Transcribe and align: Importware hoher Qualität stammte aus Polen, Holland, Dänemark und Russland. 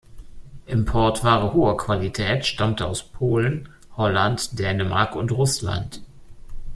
Importware 0.65 1.53
hoher 1.53 1.77
Qualität 1.77 2.43
stammte 2.47 2.87
aus 2.87 3.03
Polen, 3.03 3.69
Holland, 3.95 4.57
Dänemark 4.57 5.15
und 5.15 5.31
Russland. 5.31 6.01